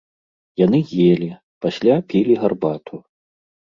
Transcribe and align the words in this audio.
Яны 0.61 0.79
елі, 1.11 1.29
пасля 1.67 1.95
пілі 2.11 2.33
гарбату. 2.45 2.95